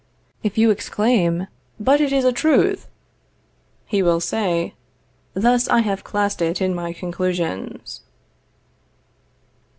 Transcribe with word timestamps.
If 0.41 0.57
you 0.57 0.71
exclaim, 0.71 1.45
But 1.79 2.01
it 2.01 2.11
is 2.11 2.25
a 2.25 2.31
truth, 2.33 2.87
he 3.85 4.01
will 4.01 4.19
say, 4.19 4.73
Thus 5.35 5.67
I 5.69 5.81
have 5.81 6.03
classed 6.03 6.41
it 6.41 6.59
in 6.59 6.73
my 6.73 6.91
conclusions. 6.91 8.01